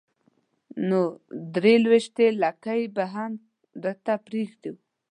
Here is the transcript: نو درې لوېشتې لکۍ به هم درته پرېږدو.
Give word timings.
نو 0.89 1.01
درې 1.55 1.73
لوېشتې 1.83 2.25
لکۍ 2.43 2.81
به 2.95 3.03
هم 3.13 3.31
درته 3.83 4.13
پرېږدو. 4.25 4.73